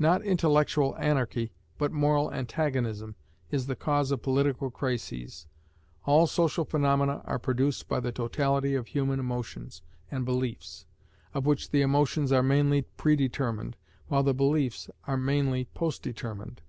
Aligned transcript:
Not 0.00 0.24
intellectual 0.24 0.96
anarchy, 0.98 1.52
but 1.78 1.92
moral 1.92 2.32
antagonism, 2.32 3.14
is 3.52 3.68
the 3.68 3.76
cause 3.76 4.10
of 4.10 4.20
political 4.20 4.68
crises. 4.68 5.46
All 6.06 6.26
social 6.26 6.64
phaenomena 6.64 7.22
are 7.24 7.38
produced 7.38 7.86
by 7.86 8.00
the 8.00 8.10
totality 8.10 8.74
of 8.74 8.88
human 8.88 9.20
emotions 9.20 9.82
and 10.10 10.24
beliefs, 10.24 10.86
of 11.34 11.46
which 11.46 11.70
the 11.70 11.82
emotions 11.82 12.32
are 12.32 12.42
mainly 12.42 12.82
predetermined, 12.82 13.76
while 14.08 14.24
the 14.24 14.34
beliefs 14.34 14.90
are 15.04 15.16
mainly 15.16 15.66
post 15.66 16.02
determined. 16.02 16.62